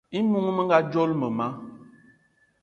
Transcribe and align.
I 0.19 0.21
món 0.29 0.45
menga 0.59 0.79
dzolo 0.91 1.15
mema 1.21 1.47